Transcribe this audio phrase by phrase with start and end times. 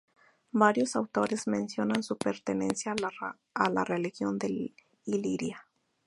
[0.53, 2.95] Varios autores mencionan su pertenencia
[3.55, 4.73] a la región de
[5.05, 5.67] Iliria.